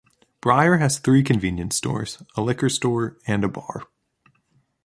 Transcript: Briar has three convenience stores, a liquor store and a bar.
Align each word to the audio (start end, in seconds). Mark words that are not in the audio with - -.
Briar 0.41 0.77
has 0.77 0.97
three 0.97 1.21
convenience 1.21 1.75
stores, 1.75 2.23
a 2.35 2.41
liquor 2.41 2.69
store 2.69 3.19
and 3.27 3.43
a 3.43 3.47
bar. 3.47 3.85